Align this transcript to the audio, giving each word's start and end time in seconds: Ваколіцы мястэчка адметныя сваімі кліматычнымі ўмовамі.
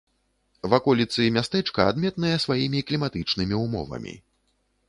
Ваколіцы 0.73 1.27
мястэчка 1.35 1.85
адметныя 1.91 2.41
сваімі 2.47 2.83
кліматычнымі 2.91 3.55
ўмовамі. 3.67 4.19